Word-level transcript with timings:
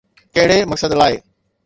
ڪهڙي 0.35 0.57
مقصد 0.71 0.91
لاءِ؟ 0.99 1.15